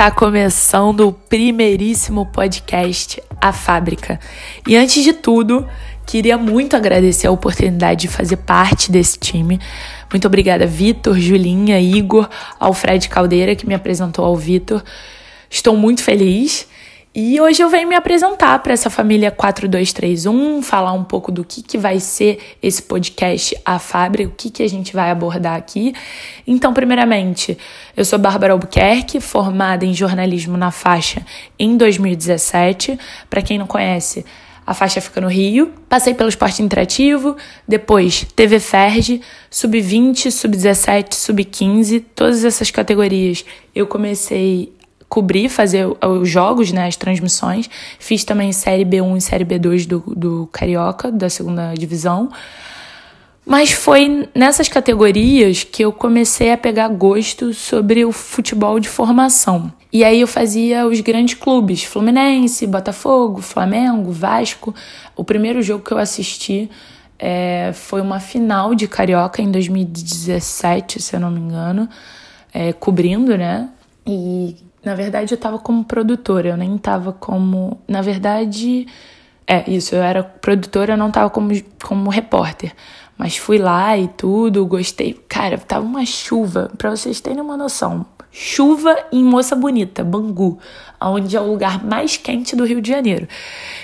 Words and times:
Está 0.00 0.10
começando 0.10 1.06
o 1.06 1.12
primeiríssimo 1.12 2.24
podcast 2.24 3.22
A 3.38 3.52
Fábrica. 3.52 4.18
E 4.66 4.74
antes 4.74 5.04
de 5.04 5.12
tudo, 5.12 5.68
queria 6.06 6.38
muito 6.38 6.74
agradecer 6.74 7.26
a 7.26 7.30
oportunidade 7.30 8.00
de 8.00 8.08
fazer 8.08 8.38
parte 8.38 8.90
desse 8.90 9.18
time. 9.18 9.60
Muito 10.12 10.26
obrigada, 10.26 10.66
Vitor, 10.66 11.18
Julinha, 11.18 11.80
Igor, 11.80 12.28
Alfred 12.58 13.08
Caldeira, 13.08 13.54
que 13.54 13.66
me 13.66 13.74
apresentou 13.74 14.24
ao 14.24 14.36
Vitor. 14.36 14.82
Estou 15.48 15.76
muito 15.76 16.02
feliz 16.02 16.66
e 17.12 17.40
hoje 17.40 17.60
eu 17.60 17.68
venho 17.68 17.88
me 17.88 17.96
apresentar 17.96 18.60
para 18.60 18.72
essa 18.72 18.88
família 18.88 19.32
4231, 19.32 20.62
falar 20.62 20.92
um 20.92 21.02
pouco 21.02 21.32
do 21.32 21.44
que, 21.44 21.60
que 21.60 21.76
vai 21.76 21.98
ser 21.98 22.38
esse 22.62 22.80
podcast 22.80 23.56
A 23.64 23.80
Fábrica, 23.80 24.30
o 24.30 24.34
que, 24.36 24.48
que 24.48 24.62
a 24.62 24.68
gente 24.68 24.92
vai 24.92 25.10
abordar 25.10 25.56
aqui. 25.56 25.92
Então, 26.46 26.72
primeiramente, 26.72 27.58
eu 27.96 28.04
sou 28.04 28.16
Bárbara 28.16 28.52
Albuquerque, 28.52 29.18
formada 29.20 29.84
em 29.84 29.92
jornalismo 29.92 30.56
na 30.56 30.70
faixa 30.70 31.26
em 31.58 31.76
2017. 31.76 32.96
Para 33.28 33.42
quem 33.42 33.58
não 33.58 33.66
conhece, 33.66 34.24
a 34.70 34.74
faixa 34.74 35.00
fica 35.00 35.20
no 35.20 35.26
Rio. 35.26 35.72
Passei 35.88 36.14
pelo 36.14 36.28
esporte 36.28 36.62
interativo, 36.62 37.36
depois 37.66 38.24
TV 38.36 38.60
Ferge, 38.60 39.20
sub-20, 39.50 40.30
sub-17, 40.30 41.12
sub-15, 41.12 42.04
todas 42.14 42.44
essas 42.44 42.70
categorias 42.70 43.44
eu 43.74 43.84
comecei 43.88 44.72
cobrir, 45.08 45.48
fazer 45.48 45.88
os 46.00 46.28
jogos, 46.28 46.70
né, 46.70 46.86
as 46.86 46.94
transmissões. 46.94 47.68
Fiz 47.98 48.22
também 48.22 48.52
Série 48.52 48.84
B1 48.84 49.16
e 49.16 49.20
Série 49.20 49.44
B2 49.44 49.88
do, 49.88 50.04
do 50.14 50.48
Carioca, 50.52 51.10
da 51.10 51.28
segunda 51.28 51.74
divisão. 51.74 52.30
Mas 53.44 53.72
foi 53.72 54.28
nessas 54.34 54.68
categorias 54.68 55.64
que 55.64 55.82
eu 55.82 55.92
comecei 55.92 56.52
a 56.52 56.58
pegar 56.58 56.88
gosto 56.88 57.52
sobre 57.52 58.04
o 58.04 58.12
futebol 58.12 58.78
de 58.78 58.88
formação. 58.88 59.72
E 59.92 60.04
aí 60.04 60.20
eu 60.20 60.28
fazia 60.28 60.86
os 60.86 61.00
grandes 61.00 61.34
clubes, 61.34 61.82
Fluminense, 61.82 62.66
Botafogo, 62.66 63.40
Flamengo, 63.40 64.12
Vasco. 64.12 64.74
O 65.16 65.24
primeiro 65.24 65.62
jogo 65.62 65.84
que 65.84 65.92
eu 65.92 65.98
assisti 65.98 66.70
é, 67.18 67.72
foi 67.74 68.00
uma 68.00 68.20
final 68.20 68.74
de 68.74 68.86
Carioca 68.86 69.42
em 69.42 69.50
2017, 69.50 71.02
se 71.02 71.16
eu 71.16 71.20
não 71.20 71.30
me 71.30 71.40
engano, 71.40 71.88
é, 72.54 72.72
cobrindo, 72.72 73.36
né? 73.36 73.68
E 74.06 74.56
na 74.82 74.94
verdade, 74.94 75.32
eu 75.32 75.36
estava 75.36 75.58
como 75.58 75.84
produtora, 75.84 76.48
eu 76.48 76.56
nem 76.56 76.76
estava 76.76 77.12
como. 77.12 77.78
Na 77.86 78.00
verdade, 78.00 78.86
é 79.50 79.68
isso, 79.68 79.96
eu 79.96 80.02
era 80.02 80.22
produtora, 80.22 80.92
eu 80.92 80.96
não 80.96 81.08
estava 81.08 81.28
como, 81.28 81.50
como 81.82 82.08
repórter. 82.08 82.72
Mas 83.18 83.36
fui 83.36 83.58
lá 83.58 83.98
e 83.98 84.06
tudo, 84.06 84.64
gostei. 84.64 85.20
Cara, 85.28 85.58
tava 85.58 85.84
uma 85.84 86.06
chuva, 86.06 86.70
pra 86.78 86.90
vocês 86.90 87.20
terem 87.20 87.40
uma 87.40 87.56
noção. 87.56 88.06
Chuva 88.30 88.96
em 89.10 89.24
Moça 89.24 89.56
Bonita, 89.56 90.04
Bangu, 90.04 90.60
onde 91.00 91.36
é 91.36 91.40
o 91.40 91.50
lugar 91.50 91.84
mais 91.84 92.16
quente 92.16 92.54
do 92.54 92.64
Rio 92.64 92.80
de 92.80 92.88
Janeiro. 92.90 93.26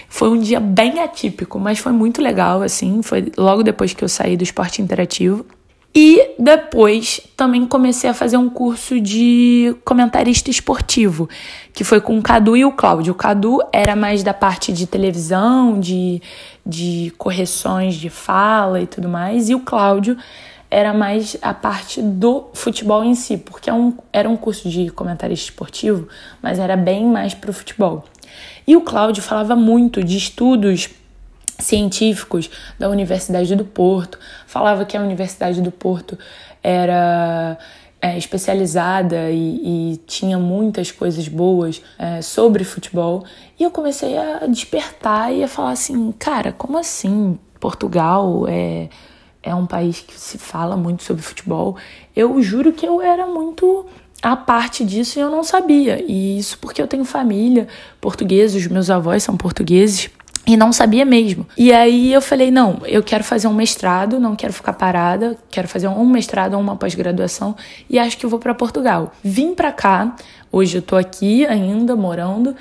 Foi 0.08 0.30
um 0.30 0.38
dia 0.38 0.60
bem 0.60 1.00
atípico, 1.00 1.58
mas 1.58 1.80
foi 1.80 1.90
muito 1.90 2.22
legal, 2.22 2.62
assim. 2.62 3.02
Foi 3.02 3.32
logo 3.36 3.64
depois 3.64 3.92
que 3.92 4.04
eu 4.04 4.08
saí 4.08 4.36
do 4.36 4.44
esporte 4.44 4.80
interativo. 4.80 5.44
E 5.98 6.34
depois 6.38 7.22
também 7.34 7.66
comecei 7.66 8.10
a 8.10 8.12
fazer 8.12 8.36
um 8.36 8.50
curso 8.50 9.00
de 9.00 9.74
comentarista 9.82 10.50
esportivo, 10.50 11.26
que 11.72 11.82
foi 11.84 12.02
com 12.02 12.18
o 12.18 12.22
Cadu 12.22 12.54
e 12.54 12.66
o 12.66 12.72
Cláudio. 12.72 13.14
O 13.14 13.16
Cadu 13.16 13.62
era 13.72 13.96
mais 13.96 14.22
da 14.22 14.34
parte 14.34 14.74
de 14.74 14.86
televisão, 14.86 15.80
de, 15.80 16.20
de 16.66 17.14
correções 17.16 17.94
de 17.94 18.10
fala 18.10 18.82
e 18.82 18.86
tudo 18.86 19.08
mais, 19.08 19.48
e 19.48 19.54
o 19.54 19.60
Cláudio 19.60 20.18
era 20.70 20.92
mais 20.92 21.38
a 21.40 21.54
parte 21.54 22.02
do 22.02 22.44
futebol 22.52 23.02
em 23.02 23.14
si, 23.14 23.38
porque 23.38 23.70
é 23.70 23.74
era 24.12 24.28
um 24.28 24.36
curso 24.36 24.68
de 24.68 24.90
comentarista 24.90 25.48
esportivo, 25.48 26.08
mas 26.42 26.58
era 26.58 26.76
bem 26.76 27.06
mais 27.06 27.32
para 27.32 27.48
o 27.48 27.54
futebol. 27.54 28.04
E 28.66 28.76
o 28.76 28.82
Cláudio 28.82 29.22
falava 29.22 29.56
muito 29.56 30.04
de 30.04 30.18
estudos 30.18 30.90
científicos 31.58 32.50
da 32.78 32.88
Universidade 32.88 33.54
do 33.54 33.64
Porto, 33.64 34.18
falava 34.46 34.84
que 34.84 34.96
a 34.96 35.00
Universidade 35.00 35.60
do 35.60 35.70
Porto 35.70 36.18
era 36.62 37.58
é, 38.00 38.16
especializada 38.18 39.30
e, 39.30 39.92
e, 39.92 39.96
tinha 40.06 40.38
muitas 40.38 40.90
coisas 40.90 41.28
boas 41.28 41.82
é, 41.98 42.20
sobre 42.20 42.64
futebol. 42.64 43.24
E 43.58 43.62
eu 43.62 43.70
comecei 43.70 44.16
a 44.16 44.46
despertar 44.46 45.32
e 45.32 45.42
a 45.42 45.48
falar 45.48 45.72
assim: 45.72 46.12
cara, 46.12 46.52
como 46.52 46.78
assim? 46.78 47.38
Portugal 47.58 48.46
é, 48.48 48.88
é 49.42 49.54
um 49.54 49.66
país 49.66 50.00
que 50.00 50.18
se 50.18 50.38
fala 50.38 50.76
muito 50.76 51.02
sobre 51.02 51.22
futebol. 51.22 51.76
Eu 52.14 52.40
juro 52.42 52.72
que 52.72 52.86
eu 52.86 53.00
era 53.00 53.26
muito 53.26 53.86
a 54.22 54.36
parte 54.36 54.84
disso 54.84 55.18
e 55.18 55.22
eu 55.22 55.30
não 55.30 55.42
sabia. 55.42 56.04
E 56.06 56.38
isso 56.38 56.58
porque 56.58 56.82
eu 56.82 56.86
tenho 56.86 57.04
família 57.04 57.66
portuguesa, 58.00 58.58
os 58.58 58.66
meus 58.66 58.90
avós 58.90 59.22
são 59.22 59.36
portugueses. 59.36 60.10
E 60.46 60.56
não 60.56 60.72
sabia 60.72 61.04
mesmo. 61.04 61.46
E 61.56 61.72
aí 61.72 62.12
eu 62.12 62.20
falei: 62.20 62.50
não, 62.50 62.80
eu 62.84 63.02
quero 63.02 63.24
fazer 63.24 63.48
um 63.48 63.54
mestrado, 63.54 64.20
não 64.20 64.36
quero 64.36 64.52
ficar 64.52 64.72
parada, 64.72 65.36
quero 65.50 65.66
fazer 65.66 65.88
um 65.88 66.06
mestrado 66.06 66.54
ou 66.54 66.60
uma 66.60 66.76
pós-graduação 66.76 67.56
e 67.90 67.98
acho 67.98 68.16
que 68.16 68.26
vou 68.26 68.38
para 68.38 68.54
Portugal. 68.54 69.12
Vim 69.24 69.54
para 69.54 69.72
cá, 69.72 70.14
hoje 70.52 70.78
eu 70.78 70.82
tô 70.82 70.94
aqui 70.94 71.44
ainda 71.46 71.96
morando 71.96 72.54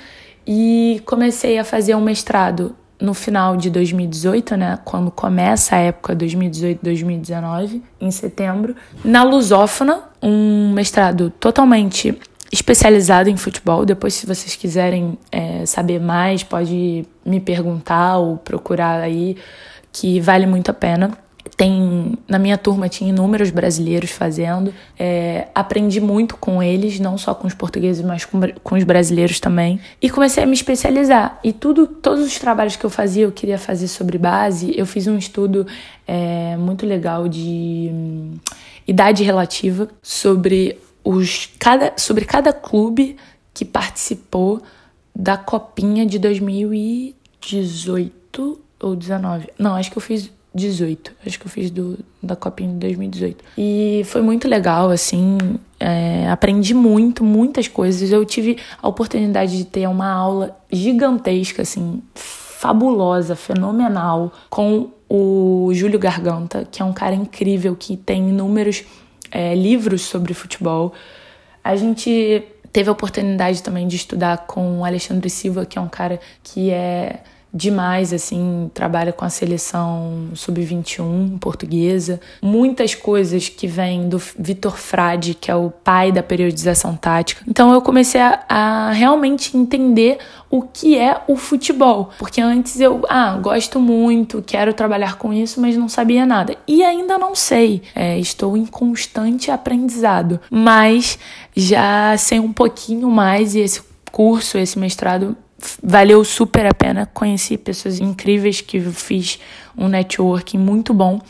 e 0.46 1.00
comecei 1.06 1.58
a 1.58 1.64
fazer 1.64 1.94
um 1.94 2.00
mestrado 2.00 2.74
no 3.00 3.12
final 3.12 3.56
de 3.56 3.68
2018, 3.68 4.56
né, 4.56 4.78
quando 4.84 5.10
começa 5.10 5.76
a 5.76 5.78
época 5.78 6.16
2018-2019, 6.16 7.82
em 8.00 8.10
setembro, 8.10 8.74
na 9.04 9.22
Lusófona, 9.22 10.04
um 10.22 10.72
mestrado 10.72 11.30
totalmente 11.38 12.18
especializado 12.52 13.28
em 13.28 13.36
futebol. 13.36 13.84
Depois, 13.84 14.14
se 14.14 14.26
vocês 14.26 14.54
quiserem 14.54 15.18
é, 15.30 15.66
saber 15.66 16.00
mais, 16.00 16.42
pode 16.42 17.04
me 17.24 17.40
perguntar 17.40 18.18
ou 18.18 18.36
procurar 18.36 19.00
aí, 19.00 19.36
que 19.92 20.20
vale 20.20 20.46
muito 20.46 20.70
a 20.70 20.74
pena. 20.74 21.10
Tem 21.56 22.18
na 22.28 22.38
minha 22.38 22.58
turma 22.58 22.88
tinha 22.88 23.10
inúmeros 23.10 23.50
brasileiros 23.50 24.10
fazendo. 24.10 24.74
É, 24.98 25.46
aprendi 25.54 26.00
muito 26.00 26.36
com 26.36 26.62
eles, 26.62 27.00
não 27.00 27.16
só 27.16 27.34
com 27.34 27.46
os 27.46 27.54
portugueses, 27.54 28.04
mas 28.04 28.24
com, 28.24 28.40
com 28.62 28.74
os 28.74 28.84
brasileiros 28.84 29.40
também. 29.40 29.80
E 30.02 30.10
comecei 30.10 30.42
a 30.42 30.46
me 30.46 30.54
especializar. 30.54 31.38
E 31.42 31.52
tudo, 31.52 31.86
todos 31.86 32.26
os 32.26 32.38
trabalhos 32.38 32.76
que 32.76 32.84
eu 32.84 32.90
fazia, 32.90 33.24
eu 33.24 33.32
queria 33.32 33.58
fazer 33.58 33.88
sobre 33.88 34.18
base. 34.18 34.74
Eu 34.76 34.84
fiz 34.84 35.06
um 35.06 35.16
estudo 35.16 35.66
é, 36.06 36.56
muito 36.58 36.84
legal 36.84 37.28
de 37.28 37.90
hum, 37.92 38.34
idade 38.86 39.22
relativa 39.22 39.88
sobre 40.02 40.78
os, 41.06 41.48
cada, 41.58 41.94
sobre 41.96 42.24
cada 42.24 42.52
clube 42.52 43.16
que 43.54 43.64
participou 43.64 44.60
da 45.14 45.36
Copinha 45.36 46.04
de 46.04 46.18
2018 46.18 48.60
ou 48.82 48.96
19. 48.96 49.50
Não, 49.56 49.76
acho 49.76 49.88
que 49.90 49.96
eu 49.96 50.02
fiz 50.02 50.28
18. 50.52 51.12
Acho 51.24 51.38
que 51.38 51.46
eu 51.46 51.50
fiz 51.50 51.70
do, 51.70 51.96
da 52.20 52.34
Copinha 52.34 52.72
de 52.72 52.78
2018. 52.78 53.44
E 53.56 54.02
foi 54.06 54.20
muito 54.20 54.48
legal, 54.48 54.90
assim. 54.90 55.38
É, 55.78 56.28
aprendi 56.28 56.74
muito, 56.74 57.22
muitas 57.22 57.68
coisas. 57.68 58.10
Eu 58.10 58.24
tive 58.24 58.58
a 58.82 58.88
oportunidade 58.88 59.56
de 59.56 59.64
ter 59.64 59.86
uma 59.86 60.10
aula 60.10 60.58
gigantesca, 60.72 61.62
assim, 61.62 62.02
fabulosa, 62.14 63.36
fenomenal, 63.36 64.32
com 64.50 64.90
o 65.08 65.70
Júlio 65.72 66.00
Garganta, 66.00 66.66
que 66.70 66.82
é 66.82 66.84
um 66.84 66.92
cara 66.92 67.14
incrível, 67.14 67.76
que 67.76 67.96
tem 67.96 68.30
inúmeros 68.30 68.84
é, 69.36 69.54
livros 69.54 70.00
sobre 70.00 70.32
futebol. 70.32 70.94
A 71.62 71.76
gente 71.76 72.42
teve 72.72 72.88
a 72.88 72.92
oportunidade 72.92 73.62
também 73.62 73.86
de 73.86 73.96
estudar 73.96 74.46
com 74.46 74.80
o 74.80 74.84
Alexandre 74.84 75.28
Silva, 75.28 75.66
que 75.66 75.76
é 75.76 75.80
um 75.80 75.88
cara 75.88 76.18
que 76.42 76.70
é 76.70 77.20
demais, 77.52 78.12
assim, 78.12 78.70
trabalha 78.74 79.12
com 79.12 79.24
a 79.24 79.30
seleção 79.30 80.28
sub-21 80.34 81.38
portuguesa. 81.38 82.20
Muitas 82.42 82.94
coisas 82.94 83.48
que 83.48 83.66
vêm 83.66 84.08
do 84.08 84.18
Vitor 84.18 84.76
Frade, 84.76 85.34
que 85.34 85.50
é 85.50 85.54
o 85.54 85.70
pai 85.70 86.12
da 86.12 86.22
periodização 86.22 86.94
tática. 86.94 87.42
Então 87.48 87.72
eu 87.72 87.80
comecei 87.80 88.20
a, 88.20 88.44
a, 88.48 88.90
realmente 88.92 89.56
entender 89.56 90.18
o 90.50 90.62
que 90.62 90.98
é 90.98 91.22
o 91.26 91.36
futebol. 91.36 92.10
Porque 92.18 92.40
antes 92.40 92.78
eu, 92.80 93.02
ah, 93.08 93.36
gosto 93.40 93.80
muito, 93.80 94.42
quero 94.42 94.74
trabalhar 94.74 95.16
com 95.16 95.32
isso, 95.32 95.60
mas 95.60 95.76
não 95.76 95.88
sabia 95.88 96.26
nada. 96.26 96.56
E 96.68 96.84
ainda 96.84 97.16
não 97.16 97.34
sei. 97.34 97.82
É, 97.94 98.18
estou 98.18 98.56
em 98.56 98.66
constante 98.66 99.50
aprendizado. 99.50 100.40
Mas 100.50 101.18
já 101.54 102.16
sei 102.18 102.38
um 102.38 102.52
pouquinho 102.52 103.10
mais 103.10 103.54
e 103.54 103.60
esse 103.60 103.82
curso, 104.12 104.58
esse 104.58 104.78
mestrado 104.78 105.36
valeu 105.82 106.24
super 106.24 106.66
a 106.66 106.74
pena. 106.74 107.06
Conheci 107.12 107.56
pessoas 107.56 108.00
incríveis 108.00 108.60
que 108.60 108.80
fiz 108.80 109.38
um 109.76 109.88
networking 109.88 110.58
muito 110.58 110.92
bom. 110.92 111.20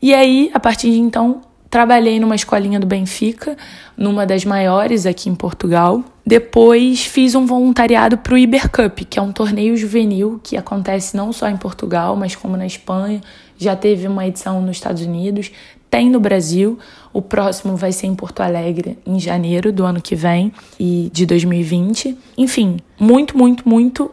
E 0.00 0.12
aí, 0.14 0.50
a 0.52 0.60
partir 0.60 0.90
de 0.90 0.98
então, 0.98 1.42
trabalhei 1.74 2.20
numa 2.20 2.36
escolinha 2.36 2.78
do 2.78 2.86
Benfica, 2.86 3.56
numa 3.96 4.24
das 4.24 4.44
maiores 4.44 5.06
aqui 5.06 5.28
em 5.28 5.34
Portugal. 5.34 6.04
Depois 6.24 7.04
fiz 7.04 7.34
um 7.34 7.44
voluntariado 7.44 8.16
para 8.16 8.34
o 8.34 8.38
Iber 8.38 8.70
Cup, 8.70 9.00
que 9.10 9.18
é 9.18 9.22
um 9.22 9.32
torneio 9.32 9.76
juvenil 9.76 10.40
que 10.42 10.56
acontece 10.56 11.16
não 11.16 11.32
só 11.32 11.48
em 11.48 11.56
Portugal, 11.56 12.14
mas 12.14 12.36
como 12.36 12.56
na 12.56 12.64
Espanha. 12.64 13.20
Já 13.58 13.74
teve 13.74 14.06
uma 14.06 14.26
edição 14.26 14.62
nos 14.62 14.76
Estados 14.76 15.02
Unidos, 15.02 15.50
tem 15.94 16.10
no 16.10 16.18
Brasil. 16.18 16.76
O 17.12 17.22
próximo 17.22 17.76
vai 17.76 17.92
ser 17.92 18.08
em 18.08 18.16
Porto 18.16 18.40
Alegre 18.40 18.98
em 19.06 19.20
janeiro 19.20 19.70
do 19.70 19.84
ano 19.84 20.02
que 20.02 20.16
vem 20.16 20.52
e 20.78 21.08
de 21.12 21.24
2020. 21.24 22.18
Enfim, 22.36 22.78
muito, 22.98 23.38
muito, 23.38 23.68
muito 23.68 24.10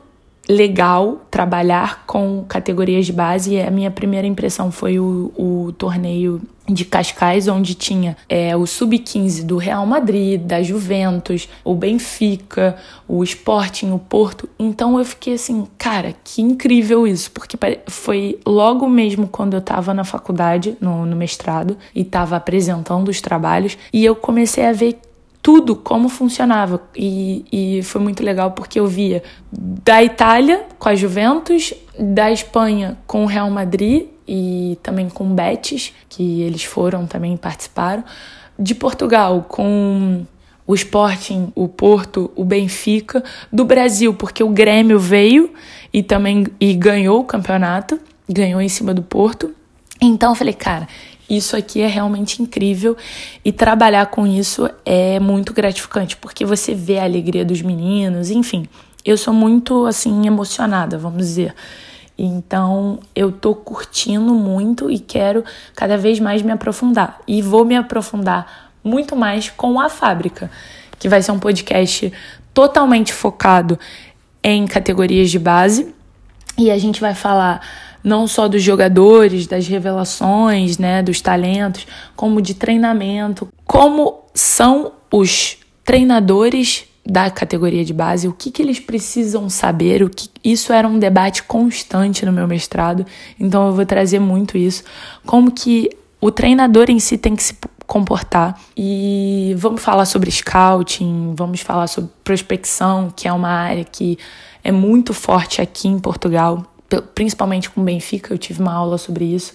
legal 0.47 1.25
trabalhar 1.31 2.03
com 2.05 2.45
categorias 2.47 3.07
de 3.07 3.13
base. 3.13 3.59
A 3.59 3.71
minha 3.71 3.89
primeira 3.89 4.27
impressão 4.27 4.71
foi 4.71 4.99
o, 4.99 5.31
o 5.35 5.73
torneio 5.75 6.39
de 6.73 6.85
Cascais, 6.85 7.47
onde 7.47 7.75
tinha 7.75 8.15
é, 8.27 8.55
o 8.55 8.65
Sub-15 8.65 9.43
do 9.43 9.57
Real 9.57 9.85
Madrid, 9.85 10.41
da 10.41 10.61
Juventus, 10.61 11.49
o 11.63 11.75
Benfica, 11.75 12.75
o 13.07 13.23
Sporting, 13.23 13.91
o 13.91 13.99
Porto. 13.99 14.49
Então 14.57 14.97
eu 14.97 15.05
fiquei 15.05 15.33
assim, 15.33 15.67
cara, 15.77 16.13
que 16.23 16.41
incrível 16.41 17.05
isso, 17.07 17.31
porque 17.31 17.57
foi 17.87 18.39
logo 18.45 18.87
mesmo 18.87 19.27
quando 19.27 19.53
eu 19.53 19.59
estava 19.59 19.93
na 19.93 20.03
faculdade, 20.03 20.77
no, 20.79 21.05
no 21.05 21.15
mestrado, 21.15 21.77
e 21.93 22.01
estava 22.01 22.35
apresentando 22.35 23.09
os 23.09 23.21
trabalhos, 23.21 23.77
e 23.91 24.03
eu 24.03 24.15
comecei 24.15 24.65
a 24.65 24.71
ver 24.71 24.99
tudo 25.41 25.75
como 25.75 26.07
funcionava. 26.07 26.81
E, 26.95 27.45
e 27.51 27.83
foi 27.83 27.99
muito 28.01 28.23
legal 28.23 28.51
porque 28.51 28.79
eu 28.79 28.87
via 28.87 29.23
da 29.51 30.03
Itália 30.03 30.65
com 30.77 30.89
a 30.89 30.95
Juventus, 30.95 31.73
da 31.99 32.31
Espanha 32.31 32.97
com 33.07 33.23
o 33.23 33.27
Real 33.27 33.49
Madrid 33.49 34.10
e 34.27 34.77
também 34.81 35.09
com 35.09 35.33
Betis, 35.33 35.93
que 36.09 36.41
eles 36.41 36.63
foram 36.63 37.05
também 37.05 37.35
participaram, 37.37 38.03
de 38.57 38.75
Portugal 38.75 39.45
com 39.47 40.25
o 40.65 40.75
Sporting, 40.75 41.51
o 41.55 41.67
Porto, 41.67 42.31
o 42.35 42.45
Benfica, 42.45 43.23
do 43.51 43.65
Brasil, 43.65 44.13
porque 44.13 44.43
o 44.43 44.49
Grêmio 44.49 44.99
veio 44.99 45.51
e 45.91 46.01
também 46.01 46.45
e 46.59 46.73
ganhou 46.73 47.19
o 47.19 47.23
campeonato, 47.25 47.99
ganhou 48.29 48.61
em 48.61 48.69
cima 48.69 48.93
do 48.93 49.01
Porto. 49.01 49.53
Então 49.99 50.31
eu 50.31 50.35
falei, 50.35 50.53
cara, 50.53 50.87
isso 51.29 51.55
aqui 51.55 51.81
é 51.81 51.87
realmente 51.87 52.41
incrível 52.41 52.95
e 53.43 53.51
trabalhar 53.51 54.05
com 54.07 54.27
isso 54.27 54.69
é 54.85 55.19
muito 55.19 55.53
gratificante, 55.53 56.17
porque 56.17 56.45
você 56.45 56.73
vê 56.73 56.99
a 56.99 57.03
alegria 57.03 57.45
dos 57.45 57.61
meninos, 57.61 58.29
enfim. 58.29 58.65
Eu 59.03 59.17
sou 59.17 59.33
muito 59.33 59.85
assim 59.85 60.27
emocionada, 60.27 60.97
vamos 60.97 61.19
dizer. 61.25 61.55
Então, 62.17 62.99
eu 63.15 63.31
tô 63.31 63.55
curtindo 63.55 64.33
muito 64.33 64.89
e 64.91 64.99
quero 64.99 65.43
cada 65.75 65.97
vez 65.97 66.19
mais 66.19 66.41
me 66.41 66.51
aprofundar. 66.51 67.19
E 67.27 67.41
vou 67.41 67.65
me 67.65 67.75
aprofundar 67.75 68.71
muito 68.83 69.15
mais 69.15 69.49
com 69.49 69.79
a 69.79 69.89
fábrica, 69.89 70.49
que 70.99 71.09
vai 71.09 71.21
ser 71.21 71.31
um 71.31 71.39
podcast 71.39 72.11
totalmente 72.53 73.13
focado 73.13 73.79
em 74.43 74.67
categorias 74.67 75.29
de 75.29 75.39
base. 75.39 75.93
E 76.57 76.69
a 76.69 76.77
gente 76.77 76.99
vai 76.99 77.15
falar 77.15 77.61
não 78.03 78.27
só 78.27 78.47
dos 78.47 78.61
jogadores, 78.61 79.47
das 79.47 79.67
revelações, 79.67 80.77
né, 80.77 81.01
dos 81.03 81.21
talentos, 81.21 81.87
como 82.15 82.41
de 82.41 82.53
treinamento, 82.53 83.47
como 83.65 84.25
são 84.33 84.93
os 85.11 85.57
treinadores 85.83 86.85
da 87.05 87.29
categoria 87.29 87.83
de 87.83 87.93
base, 87.93 88.27
o 88.27 88.33
que, 88.33 88.51
que 88.51 88.61
eles 88.61 88.79
precisam 88.79 89.49
saber, 89.49 90.03
o 90.03 90.09
que 90.09 90.29
isso 90.43 90.71
era 90.71 90.87
um 90.87 90.99
debate 90.99 91.43
constante 91.43 92.25
no 92.25 92.31
meu 92.31 92.47
mestrado, 92.47 93.05
então 93.39 93.67
eu 93.67 93.73
vou 93.73 93.85
trazer 93.85 94.19
muito 94.19 94.57
isso, 94.57 94.83
como 95.25 95.51
que 95.51 95.89
o 96.19 96.29
treinador 96.29 96.89
em 96.89 96.99
si 96.99 97.17
tem 97.17 97.35
que 97.35 97.43
se 97.43 97.55
comportar 97.87 98.59
e 98.77 99.53
vamos 99.57 99.81
falar 99.81 100.05
sobre 100.05 100.29
scouting, 100.29 101.33
vamos 101.35 101.61
falar 101.61 101.87
sobre 101.87 102.11
prospecção, 102.23 103.11
que 103.13 103.27
é 103.27 103.33
uma 103.33 103.49
área 103.49 103.83
que 103.83 104.17
é 104.63 104.71
muito 104.71 105.13
forte 105.13 105.61
aqui 105.61 105.87
em 105.87 105.99
Portugal 105.99 106.71
principalmente 106.99 107.69
com 107.69 107.81
o 107.81 107.83
Benfica, 107.83 108.33
eu 108.33 108.37
tive 108.37 108.61
uma 108.61 108.73
aula 108.73 108.97
sobre 108.97 109.25
isso, 109.25 109.53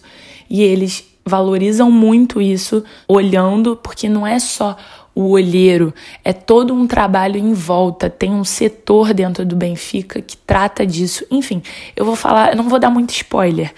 e 0.49 0.63
eles 0.63 1.05
valorizam 1.25 1.91
muito 1.91 2.41
isso, 2.41 2.85
olhando, 3.07 3.77
porque 3.77 4.09
não 4.09 4.27
é 4.27 4.39
só 4.39 4.77
o 5.17 5.31
olheiro, 5.31 5.95
é 6.23 6.31
todo 6.31 6.75
um 6.75 6.87
trabalho 6.87 7.39
em 7.39 7.55
volta, 7.55 8.11
tem 8.11 8.33
um 8.33 8.45
setor 8.45 9.15
dentro 9.15 9.47
do 9.47 9.57
Benfica 9.57 10.21
que 10.21 10.37
trata 10.37 10.87
disso. 10.87 11.25
Enfim, 11.31 11.63
eu 11.97 12.05
vou 12.05 12.15
falar, 12.15 12.55
não 12.55 12.69
vou 12.69 12.79
dar 12.79 12.91
muito 12.91 13.15
spoiler, 13.15 13.73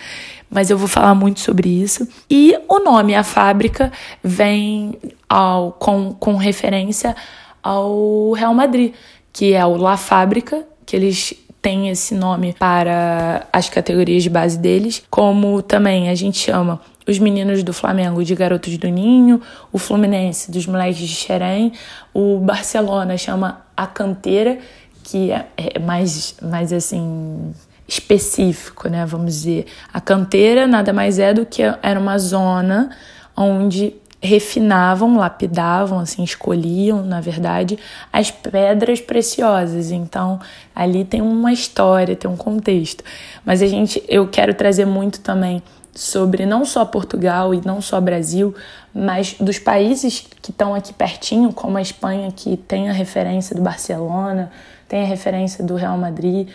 mas 0.50 0.68
eu 0.68 0.76
vou 0.76 0.88
falar 0.88 1.14
muito 1.14 1.38
sobre 1.38 1.68
isso. 1.68 2.08
E 2.28 2.58
o 2.68 2.80
nome 2.80 3.14
A 3.14 3.22
Fábrica 3.22 3.92
vem 4.20 4.98
ao, 5.28 5.70
com, 5.70 6.12
com 6.12 6.34
referência 6.34 7.14
ao 7.62 8.32
Real 8.32 8.52
Madrid, 8.52 8.92
que 9.32 9.52
é 9.52 9.64
o 9.64 9.76
La 9.76 9.96
Fábrica, 9.96 10.66
que 10.84 10.96
eles 10.96 11.34
tem 11.60 11.88
esse 11.88 12.14
nome 12.14 12.54
para 12.58 13.46
as 13.52 13.68
categorias 13.68 14.22
de 14.22 14.30
base 14.30 14.58
deles, 14.58 15.02
como 15.10 15.60
também 15.62 16.08
a 16.08 16.14
gente 16.14 16.38
chama 16.38 16.80
os 17.06 17.18
meninos 17.18 17.62
do 17.62 17.72
Flamengo 17.72 18.22
de 18.22 18.34
garotos 18.34 18.76
do 18.76 18.88
Ninho, 18.88 19.40
o 19.72 19.78
Fluminense 19.78 20.50
dos 20.50 20.66
moleques 20.66 20.98
de 20.98 21.08
Xerém, 21.08 21.72
o 22.12 22.38
Barcelona 22.38 23.16
chama 23.16 23.62
a 23.76 23.86
canteira, 23.86 24.58
que 25.02 25.32
é, 25.32 25.46
é 25.56 25.78
mais, 25.78 26.36
mais 26.42 26.72
assim 26.72 27.54
específico, 27.88 28.88
né? 28.88 29.06
Vamos 29.06 29.34
dizer, 29.34 29.66
a 29.92 30.00
canteira 30.00 30.66
nada 30.66 30.92
mais 30.92 31.18
é 31.18 31.32
do 31.32 31.46
que 31.46 31.62
era 31.62 31.98
uma 31.98 32.18
zona 32.18 32.90
onde 33.34 33.94
refinavam, 34.20 35.16
lapidavam, 35.16 36.00
assim, 36.00 36.24
escolhiam, 36.24 37.02
na 37.02 37.20
verdade, 37.20 37.78
as 38.12 38.30
pedras 38.30 39.00
preciosas. 39.00 39.90
Então, 39.90 40.40
ali 40.74 41.04
tem 41.04 41.22
uma 41.22 41.52
história, 41.52 42.16
tem 42.16 42.30
um 42.30 42.36
contexto. 42.36 43.04
Mas 43.44 43.62
a 43.62 43.66
gente, 43.66 44.02
eu 44.08 44.26
quero 44.28 44.52
trazer 44.54 44.84
muito 44.84 45.20
também 45.20 45.62
sobre 45.94 46.46
não 46.46 46.64
só 46.64 46.84
Portugal 46.84 47.54
e 47.54 47.60
não 47.64 47.80
só 47.80 48.00
Brasil, 48.00 48.54
mas 48.94 49.34
dos 49.34 49.58
países 49.58 50.26
que 50.42 50.50
estão 50.50 50.74
aqui 50.74 50.92
pertinho, 50.92 51.52
como 51.52 51.76
a 51.76 51.82
Espanha, 51.82 52.32
que 52.34 52.56
tem 52.56 52.88
a 52.88 52.92
referência 52.92 53.54
do 53.54 53.62
Barcelona, 53.62 54.50
tem 54.88 55.02
a 55.02 55.06
referência 55.06 55.62
do 55.64 55.74
Real 55.74 55.98
Madrid 55.98 56.48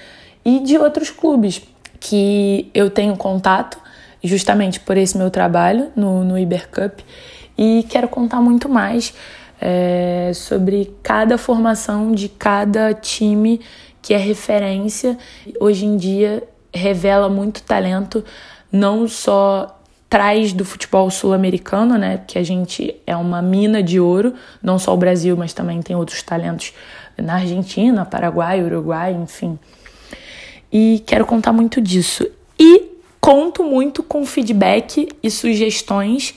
e 0.43 0.59
de 0.59 0.77
outros 0.77 1.09
clubes 1.09 1.61
que 1.99 2.69
eu 2.73 2.89
tenho 2.89 3.15
contato 3.15 3.77
justamente 4.23 4.79
por 4.79 4.95
esse 4.95 5.17
meu 5.17 5.29
trabalho 5.29 5.91
no, 5.95 6.23
no 6.23 6.37
Iber 6.37 6.69
Cup 6.69 6.99
e 7.57 7.85
quero 7.89 8.07
contar 8.07 8.41
muito 8.41 8.67
mais 8.67 9.13
é, 9.61 10.31
sobre 10.33 10.93
cada 11.01 11.37
formação 11.37 12.11
de 12.11 12.27
cada 12.27 12.93
time 12.93 13.61
que 14.01 14.13
é 14.13 14.17
referência. 14.17 15.17
Hoje 15.59 15.85
em 15.85 15.95
dia 15.95 16.43
revela 16.73 17.29
muito 17.29 17.63
talento, 17.63 18.23
não 18.71 19.07
só 19.07 19.79
traz 20.09 20.53
do 20.53 20.65
futebol 20.65 21.09
sul-americano, 21.09 21.97
né? 21.97 22.21
Que 22.27 22.37
a 22.37 22.43
gente 22.43 22.95
é 23.07 23.15
uma 23.15 23.41
mina 23.41 23.81
de 23.81 23.99
ouro, 23.99 24.33
não 24.61 24.77
só 24.77 24.93
o 24.93 24.97
Brasil, 24.97 25.35
mas 25.35 25.53
também 25.53 25.81
tem 25.81 25.95
outros 25.95 26.21
talentos 26.21 26.73
na 27.17 27.35
Argentina, 27.35 28.05
Paraguai, 28.05 28.61
Uruguai, 28.61 29.13
enfim. 29.13 29.57
E 30.71 31.03
quero 31.07 31.25
contar 31.25 31.53
muito 31.53 31.79
disso. 31.79 32.27
E 32.59 32.91
conto 33.21 33.63
muito 33.63 34.03
com 34.03 34.25
feedback 34.25 35.09
e 35.23 35.31
sugestões 35.31 36.35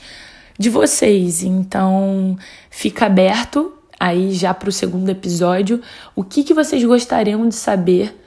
de 0.57 0.69
vocês. 0.69 1.43
Então, 1.43 2.37
fica 2.69 3.05
aberto 3.05 3.73
aí 3.99 4.31
já 4.33 4.53
para 4.53 4.69
o 4.69 4.71
segundo 4.71 5.09
episódio. 5.09 5.81
O 6.15 6.23
que, 6.23 6.43
que 6.43 6.53
vocês 6.53 6.83
gostariam 6.83 7.47
de 7.47 7.55
saber 7.55 8.23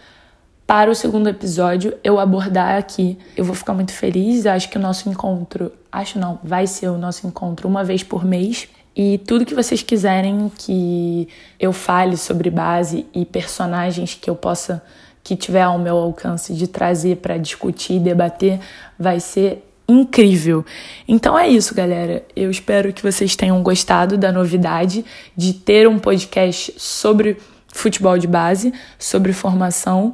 para 0.67 0.91
o 0.91 0.95
segundo 0.95 1.29
episódio 1.29 1.95
eu 2.05 2.21
abordar 2.21 2.79
aqui? 2.79 3.19
Eu 3.37 3.45
vou 3.45 3.55
ficar 3.55 3.75
muito 3.75 3.93
feliz. 3.93 4.47
Acho 4.47 4.69
que 4.69 4.79
o 4.79 4.81
nosso 4.81 5.09
encontro, 5.09 5.73
acho 5.91 6.19
não, 6.19 6.39
vai 6.43 6.67
ser 6.67 6.89
o 6.89 6.99
nosso 6.99 7.27
encontro 7.27 7.69
uma 7.69 7.83
vez 7.83 8.03
por 8.03 8.25
mês. 8.25 8.69
E 8.95 9.19
tudo 9.19 9.47
que 9.47 9.55
vocês 9.55 9.83
quiserem 9.83 10.51
que 10.59 11.29
eu 11.59 11.73
fale 11.73 12.17
sobre 12.17 12.51
base 12.51 13.07
e 13.15 13.25
personagens 13.25 14.15
que 14.15 14.29
eu 14.29 14.35
possa, 14.35 14.83
que 15.23 15.37
tiver 15.37 15.63
ao 15.63 15.79
meu 15.79 15.97
alcance 15.97 16.53
de 16.55 16.67
trazer 16.67 17.19
para 17.19 17.39
discutir 17.39 17.95
e 17.95 18.01
debater, 18.01 18.59
vai 18.99 19.21
ser 19.21 19.70
incrível. 19.91 20.65
Então 21.07 21.39
é 21.39 21.49
isso, 21.49 21.75
galera. 21.75 22.25
Eu 22.35 22.51
espero 22.51 22.93
que 22.93 23.03
vocês 23.03 23.35
tenham 23.35 23.63
gostado 23.63 24.17
da 24.17 24.31
novidade 24.31 25.05
de 25.37 25.53
ter 25.53 25.89
um 25.89 25.99
podcast 25.99 26.73
sobre 26.77 27.37
futebol 27.69 28.17
de 28.17 28.27
base, 28.27 28.73
sobre 28.99 29.33
formação. 29.33 30.13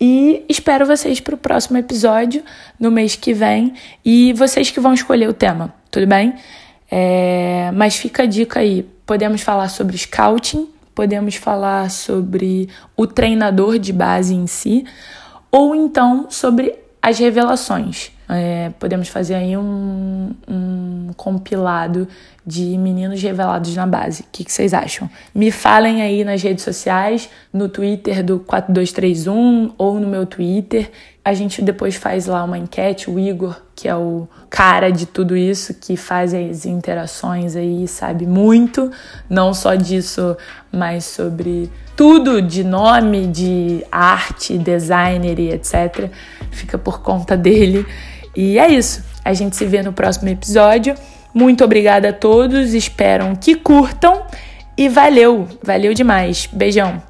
E 0.00 0.44
espero 0.48 0.86
vocês 0.86 1.18
para 1.20 1.34
o 1.34 1.38
próximo 1.38 1.78
episódio 1.78 2.42
no 2.78 2.90
mês 2.90 3.16
que 3.16 3.32
vem. 3.32 3.74
E 4.04 4.32
vocês 4.34 4.70
que 4.70 4.78
vão 4.78 4.92
escolher 4.92 5.28
o 5.28 5.32
tema, 5.32 5.74
tudo 5.90 6.06
bem? 6.06 6.34
É... 6.90 7.70
Mas 7.74 7.96
fica 7.96 8.22
a 8.22 8.26
dica 8.26 8.60
aí: 8.60 8.86
podemos 9.06 9.40
falar 9.40 9.68
sobre 9.68 9.96
scouting, 9.96 10.68
podemos 10.94 11.34
falar 11.34 11.90
sobre 11.90 12.68
o 12.96 13.06
treinador 13.06 13.78
de 13.78 13.92
base 13.92 14.34
em 14.34 14.46
si, 14.46 14.84
ou 15.50 15.74
então 15.74 16.26
sobre 16.30 16.74
as 17.02 17.18
revelações 17.18 18.12
É, 18.28 18.70
podemos 18.78 19.08
fazer 19.08 19.34
aí 19.34 19.56
um, 19.56 20.30
um 20.46 21.10
compilado 21.16 22.06
de 22.46 22.76
meninos 22.76 23.22
revelados 23.22 23.74
na 23.74 23.86
base. 23.86 24.22
O 24.22 24.26
que, 24.30 24.44
que, 24.44 24.52
vocês 24.52 24.74
acham? 24.74 25.08
Me 25.34 25.50
falem 25.50 26.02
aí 26.02 26.24
nas 26.24 26.42
redes 26.42 26.62
sociais, 26.62 27.30
no 27.52 27.68
Twitter 27.68 28.22
do 28.22 28.38
4231 28.40 29.72
ou 29.78 29.98
no 29.98 30.06
meu 30.06 30.26
Twitter. 30.26 30.90
A 31.24 31.34
gente 31.34 31.60
depois 31.62 31.94
faz 31.94 32.26
lá 32.26 32.44
uma 32.44 32.58
enquete. 32.58 33.10
O 33.10 33.18
Igor, 33.18 33.60
que 33.74 33.88
é 33.88 33.94
o 33.94 34.28
cara 34.48 34.90
de 34.90 35.06
tudo 35.06 35.36
isso, 35.36 35.74
que 35.74 35.96
faz 35.96 36.32
as 36.32 36.64
interações 36.64 37.56
aí, 37.56 37.86
sabe 37.88 38.26
muito, 38.26 38.90
não 39.28 39.52
só 39.52 39.74
disso, 39.74 40.36
mas 40.72 41.04
sobre 41.04 41.70
tudo 41.94 42.40
de 42.40 42.62
nome, 42.62 43.26
de 43.26 43.84
arte, 43.90 44.56
designer 44.56 45.38
e 45.38 45.50
etc. 45.50 46.10
Fica 46.50 46.78
por 46.78 47.02
conta 47.02 47.36
dele. 47.36 47.84
E 48.40 48.56
é 48.56 48.68
isso. 48.68 49.02
A 49.24 49.34
gente 49.34 49.56
se 49.56 49.66
vê 49.66 49.82
no 49.82 49.92
próximo 49.92 50.28
episódio. 50.28 50.94
Muito 51.34 51.64
obrigada 51.64 52.10
a 52.10 52.12
todos. 52.12 52.72
Espero 52.72 53.36
que 53.40 53.56
curtam. 53.56 54.22
E 54.76 54.88
valeu, 54.88 55.48
valeu 55.60 55.92
demais. 55.92 56.48
Beijão. 56.52 57.02